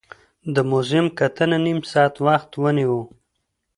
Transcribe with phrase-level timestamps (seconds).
[0.53, 2.99] د موزیم کتنه نیم ساعت وخت ونیو.